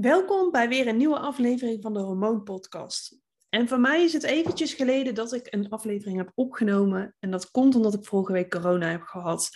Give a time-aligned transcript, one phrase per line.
[0.00, 3.18] Welkom bij weer een nieuwe aflevering van de Hormoon Podcast.
[3.48, 7.14] En voor mij is het eventjes geleden dat ik een aflevering heb opgenomen.
[7.18, 9.48] En dat komt omdat ik vorige week corona heb gehad.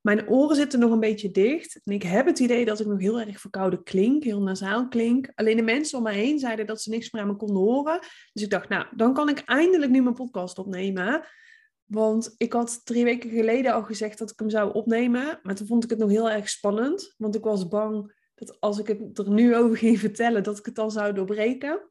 [0.00, 1.80] Mijn oren zitten nog een beetje dicht.
[1.84, 5.30] En ik heb het idee dat ik nog heel erg verkouden klink, heel nasaal klink.
[5.34, 8.00] Alleen de mensen om mij heen zeiden dat ze niks meer aan me konden horen.
[8.32, 11.26] Dus ik dacht, nou, dan kan ik eindelijk nu mijn podcast opnemen.
[11.84, 15.40] Want ik had drie weken geleden al gezegd dat ik hem zou opnemen.
[15.42, 17.14] Maar toen vond ik het nog heel erg spannend.
[17.16, 20.64] Want ik was bang dat als ik het er nu over ging vertellen, dat ik
[20.64, 21.90] het dan zou doorbreken.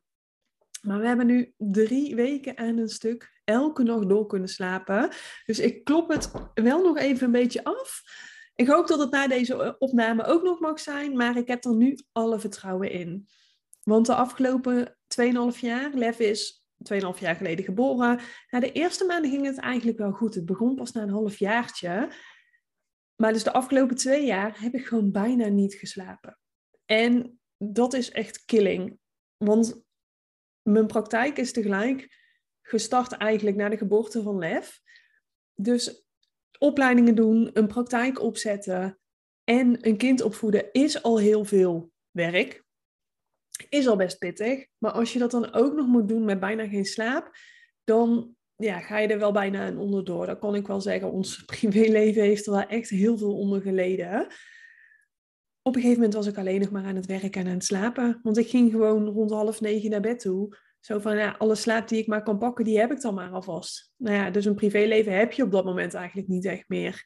[0.82, 5.10] Maar we hebben nu drie weken aan een stuk elke nacht door kunnen slapen.
[5.46, 8.02] Dus ik klop het wel nog even een beetje af.
[8.56, 11.76] Ik hoop dat het na deze opname ook nog mag zijn, maar ik heb er
[11.76, 13.28] nu alle vertrouwen in.
[13.84, 14.98] Want de afgelopen
[15.54, 18.20] 2,5 jaar, Lev is 2,5 jaar geleden geboren.
[18.50, 20.36] Na de eerste maanden ging het eigenlijk wel goed.
[20.36, 22.10] Het begon pas na een half jaartje.
[23.16, 26.40] Maar dus de afgelopen twee jaar heb ik gewoon bijna niet geslapen.
[26.86, 29.00] En dat is echt killing.
[29.38, 29.84] Want
[30.62, 32.24] mijn praktijk is tegelijk
[32.62, 34.82] gestart eigenlijk na de geboorte van Lef.
[35.54, 36.06] Dus
[36.60, 39.00] opleidingen doen, een praktijk opzetten
[39.44, 42.64] en een kind opvoeden is al heel veel werk.
[43.70, 44.68] Is al best pittig.
[44.78, 47.38] Maar als je dat dan ook nog moet doen met bijna geen slaap,
[47.84, 50.26] dan ja, ga je er wel bijna aan onderdoor.
[50.26, 51.12] Dat kan ik wel zeggen.
[51.12, 54.28] Ons privéleven heeft er wel echt heel veel onder geleden.
[55.62, 57.64] Op een gegeven moment was ik alleen nog maar aan het werken en aan het
[57.64, 58.20] slapen.
[58.24, 60.58] Want ik ging gewoon rond half negen naar bed toe.
[60.80, 63.32] Zo van, ja, alle slaap die ik maar kan pakken, die heb ik dan maar
[63.32, 63.94] alvast.
[63.98, 67.04] Nou ja, dus een privéleven heb je op dat moment eigenlijk niet echt meer.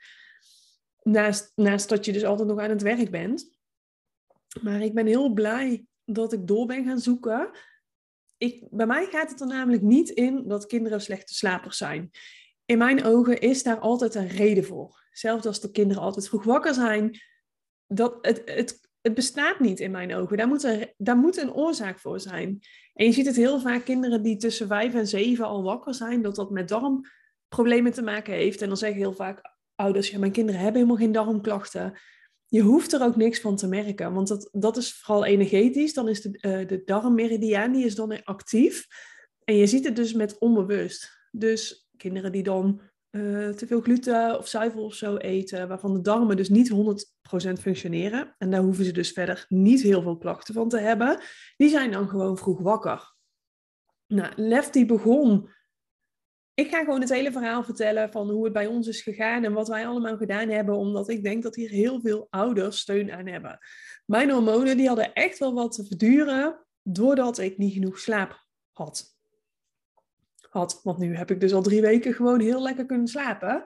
[1.02, 3.58] Naast, naast dat je dus altijd nog aan het werk bent.
[4.62, 7.50] Maar ik ben heel blij dat ik door ben gaan zoeken.
[8.40, 12.12] Ik, bij mij gaat het er namelijk niet in dat kinderen slechte slapers zijn.
[12.66, 15.08] In mijn ogen is daar altijd een reden voor.
[15.12, 17.20] Zelfs als de kinderen altijd vroeg wakker zijn.
[17.88, 20.38] Dat, het, het, het bestaat niet in mijn ogen.
[20.38, 22.60] Daar moet, er, daar moet een oorzaak voor zijn.
[22.94, 26.22] En je ziet het heel vaak, kinderen die tussen vijf en zeven al wakker zijn,
[26.22, 28.62] dat dat met darmproblemen te maken heeft.
[28.62, 29.42] En dan zeggen heel vaak
[29.76, 31.98] ouders, ja, mijn kinderen hebben helemaal geen darmklachten.
[32.50, 35.94] Je hoeft er ook niks van te merken, want dat, dat is vooral energetisch.
[35.94, 38.88] Dan is de, uh, de darmmeridiaan, die is dan actief.
[39.44, 41.28] En je ziet het dus met onbewust.
[41.32, 46.02] Dus kinderen die dan uh, te veel gluten of zuivel of zo eten, waarvan de
[46.02, 48.36] darmen dus niet 100% functioneren.
[48.38, 51.22] En daar hoeven ze dus verder niet heel veel klachten van te hebben.
[51.58, 53.16] Die zijn dan gewoon vroeg wakker.
[54.08, 55.50] Nou, Lef die begon.
[56.60, 59.54] Ik ga gewoon het hele verhaal vertellen van hoe het bij ons is gegaan en
[59.54, 63.28] wat wij allemaal gedaan hebben, omdat ik denk dat hier heel veel ouders steun aan
[63.28, 63.60] hebben.
[64.06, 69.18] Mijn hormonen die hadden echt wel wat te verduren doordat ik niet genoeg slaap had
[70.50, 70.80] had.
[70.84, 73.64] Want nu heb ik dus al drie weken gewoon heel lekker kunnen slapen.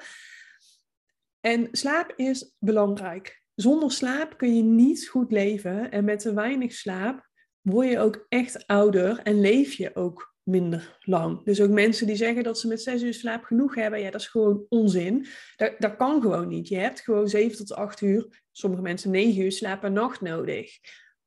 [1.39, 3.43] En slaap is belangrijk.
[3.55, 5.91] Zonder slaap kun je niet goed leven.
[5.91, 7.29] En met te weinig slaap
[7.61, 11.43] word je ook echt ouder en leef je ook minder lang.
[11.43, 14.21] Dus ook mensen die zeggen dat ze met zes uur slaap genoeg hebben, ja, dat
[14.21, 15.27] is gewoon onzin.
[15.55, 16.67] Dat, dat kan gewoon niet.
[16.67, 20.79] Je hebt gewoon zeven tot acht uur, sommige mensen negen uur slaap per nacht nodig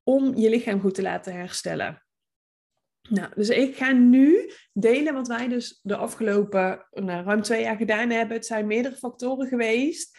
[0.03, 2.07] om je lichaam goed te laten herstellen.
[3.09, 7.77] Nou, dus ik ga nu delen wat wij dus de afgelopen nou, ruim twee jaar
[7.77, 8.37] gedaan hebben.
[8.37, 10.19] Het zijn meerdere factoren geweest.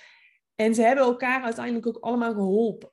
[0.55, 2.91] En ze hebben elkaar uiteindelijk ook allemaal geholpen.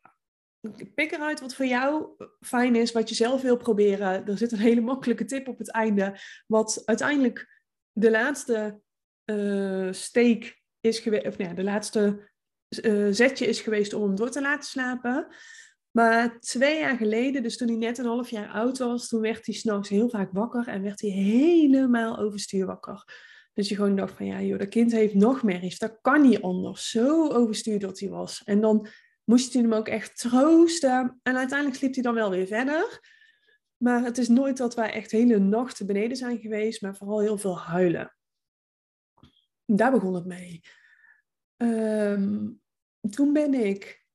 [0.95, 2.09] Pik eruit wat voor jou
[2.41, 4.27] fijn is, wat je zelf wil proberen.
[4.27, 6.19] Er zit een hele makkelijke tip op het einde.
[6.47, 8.81] Wat uiteindelijk de laatste
[9.31, 12.31] uh, steek is geweest, of nou de laatste
[12.83, 15.27] uh, zetje is geweest om hem door te laten slapen.
[15.91, 19.47] Maar twee jaar geleden, dus toen hij net een half jaar oud was, toen werd
[19.47, 23.05] hij s'nachts heel vaak wakker en werd hij helemaal overstuur wakker.
[23.53, 26.43] Dus je gewoon dacht van ja joh, dat kind heeft nog merries, dat kan niet
[26.43, 26.91] anders.
[26.91, 28.43] Zo overstuurd dat hij was.
[28.45, 28.89] En dan
[29.25, 31.21] moest je hem ook echt troosten.
[31.23, 33.13] En uiteindelijk sliep hij dan wel weer verder.
[33.77, 37.39] Maar het is nooit dat wij echt hele nachten beneden zijn geweest, maar vooral heel
[37.39, 38.17] veel huilen.
[39.65, 40.61] Daar begon het mee.
[41.57, 42.51] Ehm,
[43.11, 44.07] toen ben ik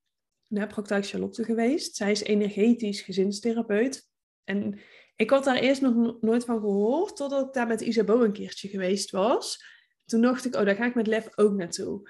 [0.48, 1.96] naar praktijk Charlotte geweest.
[1.96, 4.08] Zij is energetisch gezinstherapeut.
[4.44, 4.80] En
[5.16, 8.68] ik had daar eerst nog nooit van gehoord, totdat ik daar met Isabeau een keertje
[8.68, 9.64] geweest was.
[10.06, 12.10] Toen dacht ik, oh, daar ga ik met Lef ook naartoe.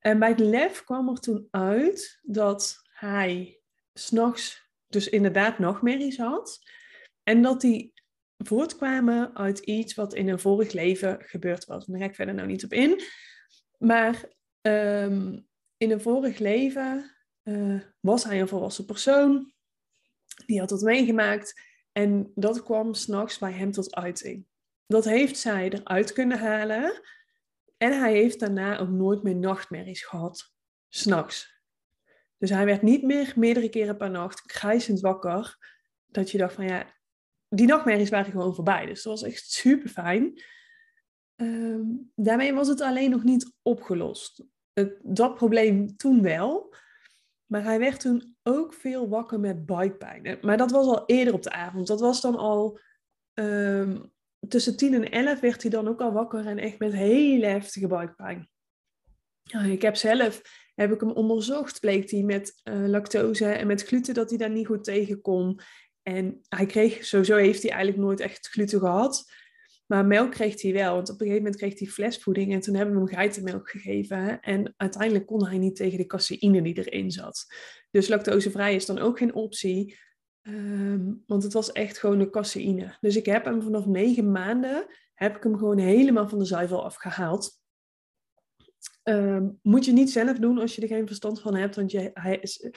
[0.00, 3.60] En bij Lef kwam er toen uit dat hij
[3.92, 6.58] s'nachts dus inderdaad nachtmerries had.
[7.22, 7.92] En dat die
[8.36, 11.86] voortkwamen uit iets wat in een vorig leven gebeurd was.
[11.86, 13.02] Daar ga ik verder nou niet op in.
[13.78, 14.24] Maar
[14.60, 15.38] ehm,
[15.76, 19.52] in een vorig leven uh, was hij een volwassen persoon.
[20.46, 21.60] Die had dat meegemaakt.
[21.92, 24.46] En dat kwam s'nachts bij hem tot uiting.
[24.86, 27.00] Dat heeft zij eruit kunnen halen.
[27.82, 30.54] En hij heeft daarna ook nooit meer nachtmerries gehad.
[30.88, 31.62] S'nachts.
[32.38, 35.56] Dus hij werd niet meer meerdere keren per nacht krijzend wakker.
[36.06, 36.94] dat je dacht van ja,
[37.48, 38.86] die nachtmerries waren gewoon voorbij.
[38.86, 40.42] Dus dat was echt super fijn.
[41.36, 41.82] Ehm,
[42.14, 44.44] daarmee was het alleen nog niet opgelost.
[44.72, 46.74] Het, dat probleem toen wel.
[47.46, 50.38] Maar hij werd toen ook veel wakker met buikpijn.
[50.40, 51.86] Maar dat was al eerder op de avond.
[51.86, 52.80] Dat was dan al
[53.34, 54.02] ehm,
[54.48, 57.86] tussen 10 en 11 werd hij dan ook al wakker en echt met hele heftige
[57.86, 58.48] buikpijn.
[59.66, 60.42] Ik heb zelf,
[60.74, 64.50] heb ik hem onderzocht, bleek hij met uh, lactose en met gluten dat hij daar
[64.50, 65.60] niet goed tegen kon.
[66.02, 69.24] En hij kreeg, sowieso heeft hij eigenlijk nooit echt gluten gehad.
[69.86, 72.74] Maar melk kreeg hij wel, want op een gegeven moment kreeg hij flesvoeding en toen
[72.74, 74.40] hebben we hem geitenmelk gegeven.
[74.40, 77.46] En uiteindelijk kon hij niet tegen de caseïne die erin zat.
[77.90, 79.98] Dus lactosevrij is dan ook geen optie,
[80.42, 82.96] ehm, want het was echt gewoon de caseïne.
[83.00, 86.84] Dus ik heb hem vanaf negen maanden, heb ik hem gewoon helemaal van de zuivel
[86.84, 87.58] afgehaald.
[89.02, 92.38] Ehm, moet je niet zelf doen als je er geen verstand van hebt, want hij
[92.40, 92.70] is,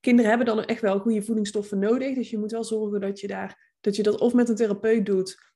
[0.00, 2.14] kinderen hebben dan echt wel goede voedingsstoffen nodig.
[2.14, 5.06] Dus je moet wel zorgen dat je, daar, dat, je dat of met een therapeut
[5.06, 5.46] doet.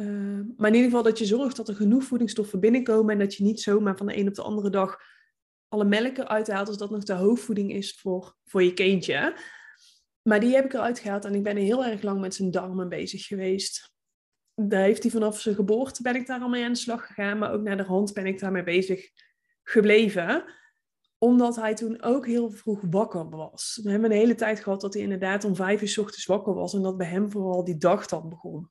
[0.00, 0.08] Uh,
[0.56, 3.12] maar in ieder geval dat je zorgt dat er genoeg voedingsstoffen binnenkomen.
[3.12, 4.96] En dat je niet zomaar van de een op de andere dag
[5.68, 6.68] alle melk eruit haalt.
[6.68, 9.36] Als dat nog de hoofdvoeding is voor, voor je kindje.
[10.26, 11.24] Maar die heb ik eruit gehaald.
[11.24, 13.94] En ik ben heel erg lang met zijn darmen bezig geweest.
[14.54, 17.38] Daar heeft hij vanaf zijn geboorte ben ik daar al mee aan de slag gegaan.
[17.38, 19.10] Maar ook naar de hand ben ik daarmee bezig
[19.62, 20.44] gebleven
[21.18, 23.80] omdat hij toen ook heel vroeg wakker was.
[23.82, 26.54] We hebben een hele tijd gehad dat hij inderdaad om vijf uur s ochtends wakker
[26.54, 26.74] was.
[26.74, 28.70] En dat bij hem vooral die dag dan begon.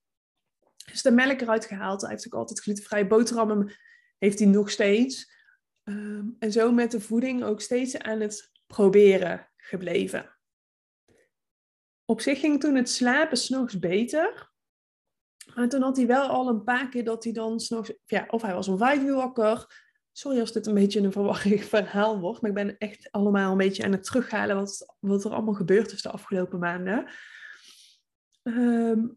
[0.91, 2.01] Dus de melk eruit gehaald.
[2.01, 3.73] Hij heeft ook altijd glutenvrije boterhammen.
[4.17, 5.33] Heeft hij nog steeds.
[5.83, 10.34] Ehm, en zo met de voeding ook steeds aan het proberen gebleven.
[12.05, 14.51] Op zich ging toen het slapen s'nachts beter.
[15.55, 17.93] Maar toen had hij wel al een paar keer dat hij dan s'nachts...
[18.05, 19.83] Ja, of hij was om vijf uur wakker
[20.17, 23.57] Sorry als dit een beetje een verwarring verhaal wordt, maar ik ben echt allemaal een
[23.57, 27.09] beetje aan het terughalen wat, wat er allemaal gebeurd is de afgelopen maanden.
[28.43, 29.07] Ehm,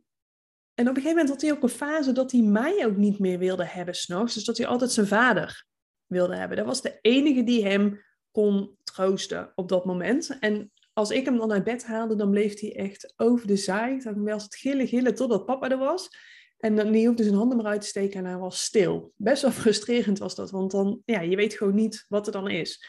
[0.75, 3.19] en op een gegeven moment had hij ook een fase dat hij mij ook niet
[3.19, 4.35] meer wilde hebben s'nachts.
[4.35, 5.67] Dus dat hij altijd zijn vader
[6.07, 6.57] wilde hebben.
[6.57, 10.39] Dat was de enige die hem kon troosten op dat moment.
[10.41, 13.99] En als ik hem dan uit bed haalde, dan bleef hij echt over de zaai.
[13.99, 16.11] Dan was het gillen, gillen totdat papa er was.
[16.57, 19.13] En dan, die hoefde zijn handen maar uit te steken en hij was stil.
[19.17, 22.51] Best wel frustrerend was dat, want dan, ja, je weet gewoon niet wat er dan
[22.51, 22.85] is.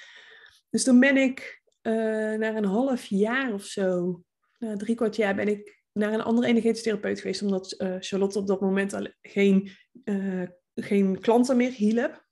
[0.69, 1.93] Dus toen ben ik uh,
[2.37, 4.21] na een half jaar of zo,
[4.57, 8.47] na drie kwart jaar, ben ik naar een andere energetisch geweest, omdat uh, Charlotte op
[8.47, 9.71] dat moment al geen,
[10.03, 12.25] uh, geen klanten meer hielp.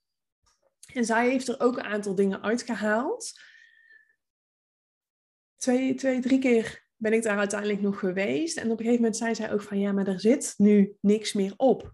[0.94, 3.34] En zij heeft er ook een aantal dingen uitgehaald.
[5.58, 8.58] Twee, twee drie keer ben ik daar uiteindelijk nog geweest.
[8.58, 11.34] En op een gegeven moment zei zij ook van ja, maar er zit nu niks
[11.34, 11.92] meer op.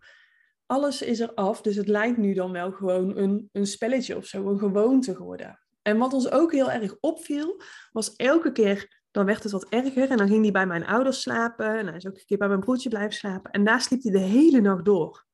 [0.65, 4.25] Alles is er af, dus het lijkt nu dan wel gewoon een, een spelletje of
[4.25, 5.59] zo, een gewoonte geworden.
[5.81, 7.61] En wat ons ook heel erg opviel,
[7.91, 10.09] was elke keer, dan werd het wat erger.
[10.09, 11.77] En dan ging hij bij mijn ouders slapen.
[11.77, 13.51] En hij is ook een keer bij mijn broertje blijven slapen.
[13.51, 15.25] En daar sliep hij de hele nacht door.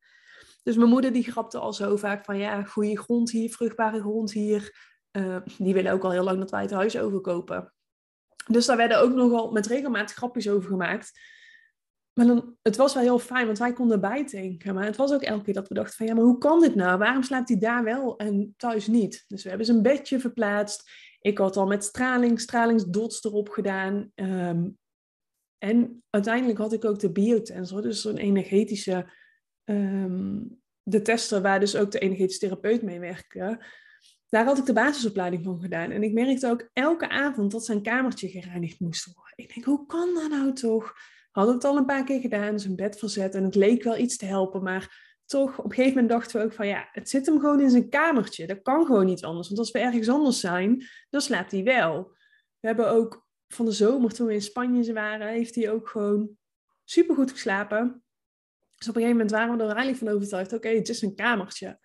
[0.64, 4.32] Dus mijn moeder die grapte al zo vaak van ja, goede grond hier, vruchtbare grond
[4.32, 4.88] hier.
[5.12, 7.74] Uh, die willen ook al heel lang dat wij het huis overkopen.
[8.48, 11.12] Dus daar werden ook nogal met regelmatig grapjes over gemaakt.
[12.14, 14.74] Maar dan, het was wel heel fijn, want wij konden bijdenken.
[14.74, 16.76] Maar het was ook elke keer dat we dachten van, ja, maar hoe kan dit
[16.76, 16.98] nou?
[16.98, 19.24] Waarom slaapt hij daar wel en thuis niet?
[19.28, 20.92] Dus we hebben zijn bedje verplaatst.
[21.22, 24.12] Ik had al met straling, stralingsdots erop gedaan.
[24.16, 24.78] Um,
[25.58, 29.12] en uiteindelijk had ik ook de biotensor, dus een energetische...
[29.66, 33.66] Um, de tester waar dus ook de energetische therapeut mee werkte
[34.30, 35.92] daar had ik de basisopleiding van gedaan.
[35.92, 39.34] En ik merkte ook elke avond dat zijn kamertje gereinigd moest worden.
[39.36, 40.94] Ik denk, hoe kan dat nou toch?
[41.32, 44.18] Had het al een paar keer gedaan, zijn bed verzet en het leek wel iets
[44.18, 44.64] te helpen.
[44.64, 47.62] Maar toch, op een gegeven moment dachten we ook van ja, het zit hem gewoon
[47.62, 48.48] in zijn kamertje.
[48.48, 49.48] Dat kan gewoon niet anders.
[49.48, 52.12] Want als we ergens anders zijn, dan slaapt hij wel.
[52.60, 56.30] We hebben ook van de zomer, toen we in Spanje waren, heeft hij ook gewoon
[56.84, 58.04] supergoed geslapen.
[58.78, 61.16] Dus op een gegeven moment waren we er eigenlijk van overtuigd, oké, het is een
[61.16, 61.80] kamertje.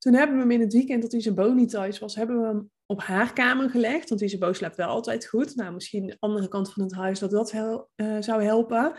[0.00, 2.70] Toen hebben we hem in het weekend dat Isabo niet thuis was, hebben we hem
[2.86, 4.08] op haar kamer gelegd.
[4.08, 5.56] Want Isabo slaapt wel altijd goed.
[5.56, 8.94] Nou, misschien de andere kant van het huis dat dat uh, zou helpen.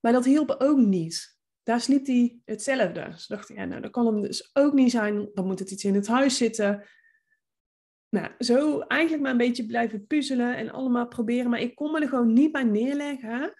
[0.00, 1.38] Maar dat hielp ook niet.
[1.62, 3.08] Daar sliep hij hetzelfde.
[3.10, 5.30] Dus dacht ik, ja, nou, dat kan hem dus ook niet zijn.
[5.34, 6.86] Dan moet het iets in het huis zitten.
[8.08, 11.50] Nou, zo eigenlijk maar een beetje blijven puzzelen en allemaal proberen.
[11.50, 13.54] Maar ik kon me er gewoon niet bij neerleggen.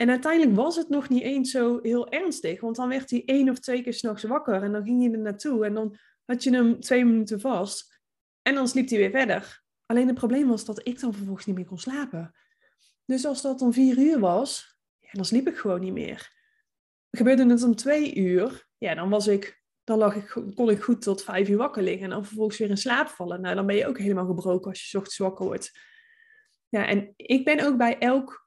[0.00, 2.60] En uiteindelijk was het nog niet eens zo heel ernstig.
[2.60, 4.62] Want dan werd hij één of twee keer s'nachts wakker.
[4.62, 5.64] En dan ging je er naartoe.
[5.64, 8.00] En dan had je hem twee minuten vast.
[8.42, 9.62] En dan sliep hij weer verder.
[9.86, 12.34] Alleen het probleem was dat ik dan vervolgens niet meer kon slapen.
[13.04, 14.78] Dus als dat om vier uur was,
[15.12, 16.32] dan sliep ik gewoon niet meer.
[17.10, 21.02] Gebeurde het om twee uur, ja, dan was ik, dan lag ik, kon ik goed
[21.02, 22.04] tot vijf uur wakker liggen.
[22.04, 23.40] En dan vervolgens weer in slaap vallen.
[23.40, 25.78] Nou, dan ben je ook helemaal gebroken als je ochtends wakker wordt.
[26.68, 28.39] Ja, en ik ben ook bij elk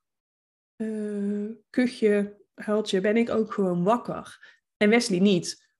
[0.77, 4.51] uh, kuchje, huiltje, ben ik ook gewoon wakker.
[4.77, 5.71] En Wesley niet.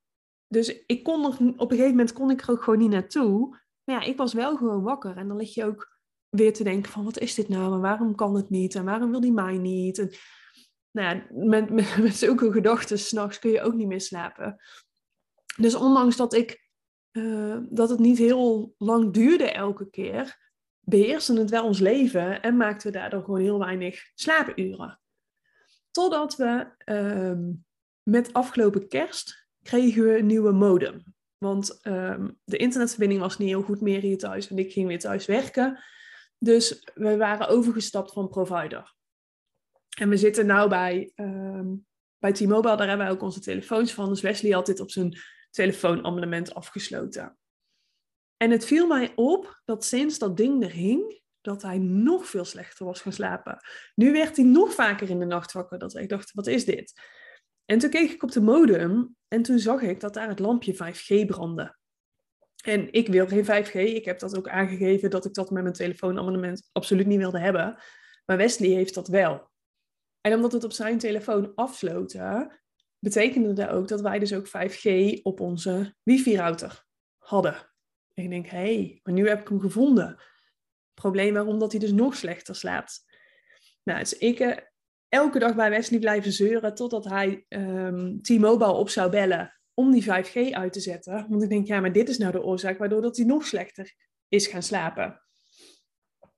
[0.47, 3.61] Dus ik kon op een gegeven moment kon ik er ook gewoon niet naartoe.
[3.83, 5.17] Maar ja, ik was wel gewoon wakker.
[5.17, 7.73] En dan lig je ook weer te denken van, wat is dit nou?
[7.73, 8.75] En waarom kan het niet?
[8.75, 9.97] En waarom wil die mij niet?
[9.97, 10.11] En,
[10.91, 14.61] nou ja, met, met, met zulke gedachten s'nachts kun je ook niet meer slapen.
[15.57, 16.69] Dus ondanks dat ik,
[17.11, 20.42] uh, dat het niet heel lang duurde elke keer,
[20.85, 24.99] beheersen het wel ons leven en maakten we daardoor gewoon heel weinig slaapuren.
[25.91, 27.53] Totdat we uh,
[28.03, 31.03] met afgelopen kerst kregen we een nieuwe modem.
[31.37, 34.99] Want uh, de internetverbinding was niet heel goed meer hier thuis en ik ging weer
[34.99, 35.83] thuis werken.
[36.37, 38.95] Dus we waren overgestapt van provider.
[39.97, 41.85] En we zitten nu bij, um,
[42.17, 44.09] bij T-Mobile, daar hebben wij ook onze telefoons van.
[44.09, 45.17] Dus Wesley had dit op zijn
[45.49, 47.37] telefoonabonnement afgesloten.
[48.43, 52.45] En het viel mij op dat sinds dat ding er hing, dat hij nog veel
[52.45, 53.57] slechter was gaan slapen.
[53.95, 57.01] Nu werd hij nog vaker in de nacht wakker, dat ik dacht, wat is dit?
[57.65, 60.73] En toen keek ik op de modem en toen zag ik dat daar het lampje
[60.73, 61.77] 5G brandde.
[62.63, 63.73] En ik wil geen 5G.
[63.73, 67.81] Ik heb dat ook aangegeven dat ik dat met mijn telefoonabonnement absoluut niet wilde hebben.
[68.25, 69.49] Maar Wesley heeft dat wel.
[70.21, 72.61] En omdat het op zijn telefoon afsloten,
[72.99, 76.85] betekende dat ook dat wij dus ook 5G op onze wifi-router
[77.17, 77.71] hadden.
[78.13, 80.21] Ik denk, hé, hey, maar nu heb ik hem gevonden.
[80.93, 83.05] Probleem waarom dat hij dus nog slechter slaapt.
[83.83, 84.57] Nou, dus ik uh,
[85.09, 90.03] elke dag bij Wesley blijven zeuren totdat hij um, T-Mobile op zou bellen om die
[90.03, 91.25] 5G uit te zetten.
[91.29, 93.95] Want ik denk, ja, maar dit is nou de oorzaak waardoor dat hij nog slechter
[94.27, 95.21] is gaan slapen.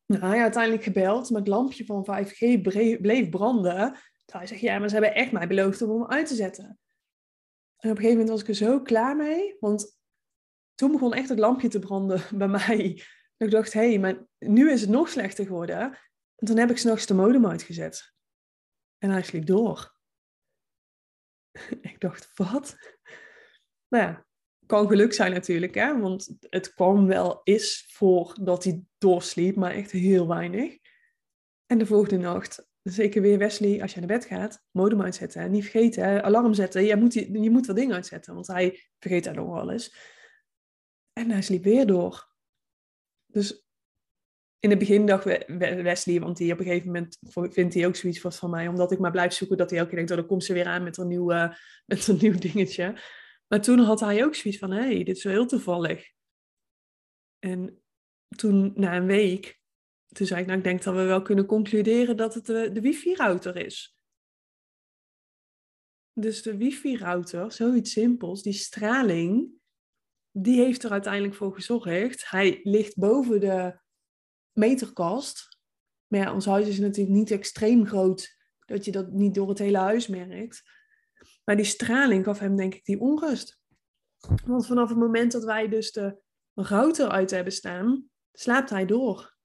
[0.05, 2.61] Nou, hij uiteindelijk gebeld, maar het lampje van 5G
[3.01, 3.97] bleef branden.
[4.25, 6.79] hij zegt, ja, maar ze hebben echt mij beloofd om hem uit te zetten.
[7.77, 9.97] En op een gegeven moment was ik er zo klaar mee, want
[10.75, 13.03] toen begon echt het lampje te branden bij mij.
[13.37, 15.79] Ik dacht, hé, hey, maar nu is het nog slechter geworden.
[16.35, 18.13] En toen heb ik s'nachts de modem uitgezet.
[18.97, 19.95] En hij sliep door.
[21.81, 22.75] ik dacht, wat?
[23.87, 24.25] Nou ja,
[24.65, 25.99] kan geluk zijn natuurlijk, hè?
[25.99, 30.77] want het kwam wel eens voor dat hij doorsliep, maar echt heel weinig.
[31.65, 35.51] En de volgende nacht, zeker weer Wesley, als je naar bed gaat, modem uitzetten.
[35.51, 36.83] Niet vergeten, alarm zetten.
[36.83, 39.95] Je moet, je moet wel dingen uitzetten, want hij vergeet dat nog wel eens.
[41.17, 42.33] En hij sliep weer door.
[43.25, 43.65] Dus
[44.59, 45.23] in het begin dacht
[45.83, 47.17] Wesley, want die op een gegeven moment
[47.53, 49.97] vindt hij ook zoiets van mij, omdat ik maar blijf zoeken, dat hij elke keer
[49.97, 51.25] denkt, oh, dan komt ze weer aan met een nieuw,
[51.85, 52.99] met een nieuw dingetje.
[53.47, 56.11] Maar toen had hij ook zoiets van, hé, hey, dit is wel heel toevallig.
[57.39, 57.83] En
[58.35, 59.59] toen, na een week,
[60.07, 62.81] toen zei ik, nou, ik denk dat we wel kunnen concluderen dat het de, de
[62.81, 63.97] wifi-router is.
[66.13, 69.51] Dus de wifi-router, zoiets simpels, die straling,
[70.37, 72.29] die heeft er uiteindelijk voor gezorgd.
[72.29, 73.79] Hij ligt boven de
[74.51, 75.57] meterkast.
[76.07, 79.59] Maar ja, ons huis is natuurlijk niet extreem groot, dat je dat niet door het
[79.59, 80.63] hele huis merkt.
[81.43, 83.59] Maar die straling gaf hem denk ik die onrust.
[84.45, 86.17] Want vanaf het moment dat wij dus de
[86.53, 89.35] router uit hebben staan, slaapt hij door.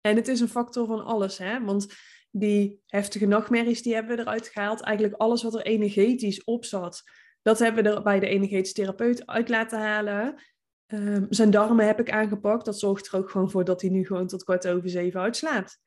[0.00, 1.64] En het is een factor van alles, hè?
[1.64, 1.94] Want
[2.30, 4.80] die heftige nachtmerries, die hebben we eruit gehaald.
[4.80, 7.02] Eigenlijk alles wat er energetisch op zat,
[7.42, 10.42] dat hebben we er bij de energetisch therapeut uit laten halen.
[10.86, 12.64] Um, zijn darmen heb ik aangepakt.
[12.64, 15.80] Dat zorgt er ook gewoon voor dat hij nu gewoon tot kwart over zeven uitslaapt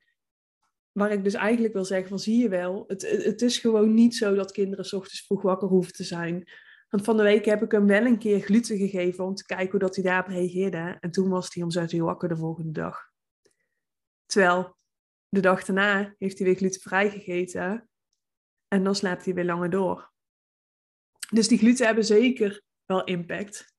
[0.94, 4.16] waar ik dus eigenlijk wil zeggen van zie je wel, het, het is gewoon niet
[4.16, 6.50] zo dat kinderen s ochtends vroeg wakker hoeven te zijn.
[6.88, 9.70] Want van de week heb ik hem wel een keer gluten gegeven om te kijken
[9.70, 10.96] hoe dat hij daarop reageerde.
[11.00, 13.10] En toen was hij om zes uur wakker de volgende dag.
[14.26, 14.76] Terwijl
[15.28, 17.88] de dag daarna heeft hij weer glutenvrij gegeten.
[18.68, 20.12] En dan slaapt hij weer langer door.
[21.34, 23.74] Dus die gluten hebben zeker wel impact.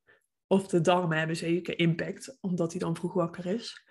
[0.48, 3.84] Of de darmen hebben zeker impact, omdat hij dan vroeg wakker is.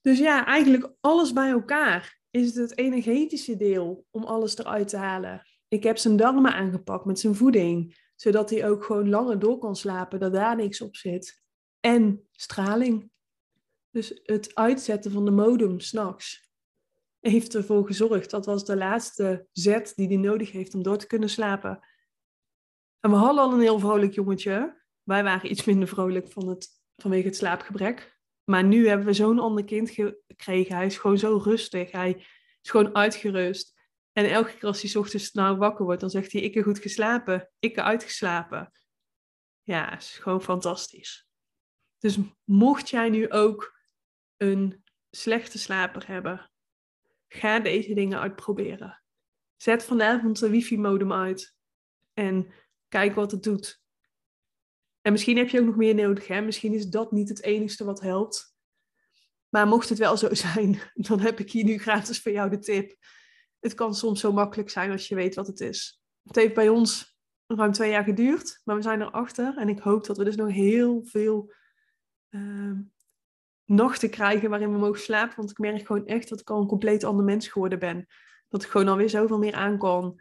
[0.00, 5.48] Dus ja, eigenlijk alles bij elkaar is het energetische deel om alles eruit te halen.
[5.68, 9.76] Ik heb zijn darmen aangepakt met zijn voeding, zodat hij ook gewoon langer door kan
[9.76, 11.42] slapen, dat daar niks op zit.
[11.80, 13.10] En straling.
[13.90, 16.50] Dus het uitzetten van de modem s'nachts
[17.20, 18.30] heeft ervoor gezorgd.
[18.30, 21.80] Dat was de laatste zet die hij nodig heeft om door te kunnen slapen.
[23.00, 24.82] En we hadden al een heel vrolijk jongetje.
[25.02, 28.18] Wij waren iets minder vrolijk van het, vanwege het slaapgebrek.
[28.44, 30.76] Maar nu hebben we zo'n ander kind gekregen.
[30.76, 31.90] Hij is gewoon zo rustig.
[31.90, 32.26] Hij
[32.62, 33.78] is gewoon uitgerust.
[34.12, 36.78] En elke keer als hij ochtends nou wakker wordt, dan zegt hij: Ik heb goed
[36.78, 37.50] geslapen.
[37.58, 38.72] Ik heb uitgeslapen.
[39.62, 41.28] Ja, is gewoon fantastisch.
[41.98, 43.78] Dus mocht jij nu ook
[44.36, 46.50] een slechte slaper hebben,
[47.28, 49.02] ga deze dingen uitproberen.
[49.56, 51.56] Zet vanavond de wifi-modem uit
[52.12, 52.52] en
[52.90, 53.82] kijk wat het doet.
[55.00, 56.26] En misschien heb je ook nog meer nodig.
[56.26, 56.40] Hè?
[56.40, 58.54] Misschien is dat niet het enige wat helpt.
[59.48, 62.58] Maar mocht het wel zo zijn, dan heb ik hier nu gratis voor jou de
[62.58, 62.96] tip.
[63.58, 66.02] het kan soms zo makkelijk zijn als je weet wat het is.
[66.22, 69.56] Het heeft bij ons ruim twee jaar geduurd, maar we zijn erachter.
[69.56, 71.52] En ik hoop dat we dus nog heel veel
[72.30, 72.78] uh,
[73.64, 75.36] nachten krijgen waarin we mogen slapen.
[75.36, 78.06] Want ik merk gewoon echt dat ik al een compleet ander mens geworden ben.
[78.48, 80.20] Dat ik gewoon alweer zoveel meer aan kan.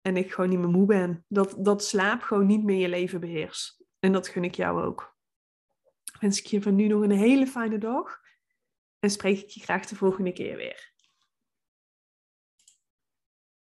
[0.00, 1.24] En ik gewoon niet meer moe ben.
[1.28, 3.84] Dat, dat slaap gewoon niet meer je leven beheerst.
[3.98, 5.16] En dat gun ik jou ook.
[6.20, 8.20] Wens ik je van nu nog een hele fijne dag.
[8.98, 10.92] En spreek ik je graag de volgende keer weer.